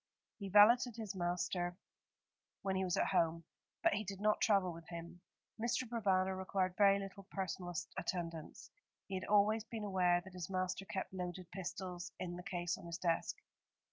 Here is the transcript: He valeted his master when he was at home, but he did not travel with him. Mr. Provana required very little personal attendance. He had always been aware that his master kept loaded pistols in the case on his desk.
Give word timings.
He 0.39 0.49
valeted 0.49 0.95
his 0.95 1.13
master 1.13 1.77
when 2.63 2.75
he 2.75 2.83
was 2.83 2.97
at 2.97 3.09
home, 3.09 3.43
but 3.83 3.93
he 3.93 4.03
did 4.03 4.19
not 4.19 4.41
travel 4.41 4.73
with 4.73 4.89
him. 4.89 5.21
Mr. 5.61 5.87
Provana 5.87 6.35
required 6.35 6.73
very 6.75 6.97
little 6.97 7.27
personal 7.29 7.71
attendance. 7.99 8.71
He 9.05 9.13
had 9.13 9.25
always 9.25 9.63
been 9.63 9.83
aware 9.83 10.19
that 10.21 10.33
his 10.33 10.49
master 10.49 10.85
kept 10.85 11.13
loaded 11.13 11.51
pistols 11.51 12.11
in 12.17 12.35
the 12.35 12.41
case 12.41 12.79
on 12.79 12.87
his 12.87 12.97
desk. 12.97 13.37